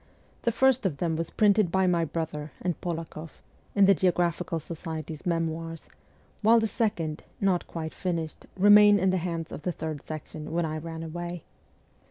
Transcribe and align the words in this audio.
The 0.41 0.51
first 0.51 0.83
of 0.87 0.97
them 0.97 1.15
was 1.15 1.29
printed 1.29 1.71
by 1.71 1.85
my 1.85 2.05
brother 2.05 2.51
and 2.59 2.81
Polakoff 2.81 3.39
(in 3.75 3.85
the 3.85 3.93
Geographical 3.93 4.59
Society's 4.59 5.27
Memoirs); 5.27 5.89
while 6.41 6.59
the 6.59 6.65
second, 6.65 7.23
not 7.39 7.67
quite 7.67 7.93
finished, 7.93 8.47
remained 8.57 8.99
in 8.99 9.11
the 9.11 9.17
hands 9.17 9.51
of 9.51 9.61
the 9.61 9.71
Third 9.71 10.01
Section 10.01 10.51
when 10.53 10.65
I 10.65 10.79
ran 10.79 11.03
away. 11.03 11.43